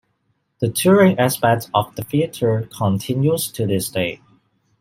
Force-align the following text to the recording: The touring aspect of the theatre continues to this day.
The 0.61 0.69
touring 0.69 1.19
aspect 1.19 1.69
of 1.75 1.93
the 1.95 2.01
theatre 2.01 2.67
continues 2.75 3.51
to 3.51 3.67
this 3.67 3.87
day. 3.87 4.19